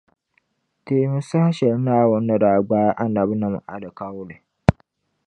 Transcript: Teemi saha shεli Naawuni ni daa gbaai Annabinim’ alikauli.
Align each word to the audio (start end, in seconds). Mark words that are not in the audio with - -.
Teemi 0.85 1.21
saha 1.29 1.49
shεli 1.57 1.77
Naawuni 1.85 2.25
ni 2.27 2.35
daa 2.41 2.59
gbaai 2.67 2.97
Annabinim’ 3.03 3.55
alikauli. 3.73 4.35